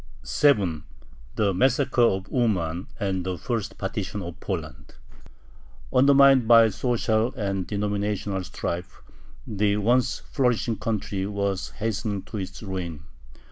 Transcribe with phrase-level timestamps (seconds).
[0.23, 0.83] 7.
[1.35, 4.95] THE MASSACRE OF UMAN AND THE FIRST PARTITION OF POLAND
[5.93, 9.03] Undermined by social and denominational strife,
[9.45, 13.03] the once flourishing country was hastening to its ruin.